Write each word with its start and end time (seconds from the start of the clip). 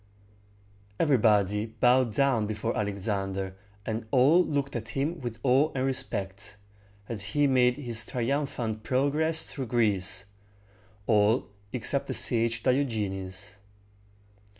Everybody 0.99 1.67
bowed 1.67 2.11
down 2.13 2.47
before 2.47 2.75
Alexander, 2.75 3.55
and 3.85 4.07
all 4.09 4.43
looked 4.43 4.75
at 4.75 4.87
him 4.87 5.19
with 5.21 5.37
awe 5.43 5.71
and 5.75 5.85
respect, 5.85 6.57
as 7.07 7.21
he 7.21 7.45
made 7.45 7.75
his 7.77 8.03
triumphant 8.03 8.81
progress 8.81 9.43
through 9.43 9.67
Greece, 9.67 10.25
all 11.05 11.49
except 11.71 12.07
the 12.07 12.15
sage 12.15 12.63
Di 12.63 12.73
og´e 12.83 13.11
nes. 13.11 13.57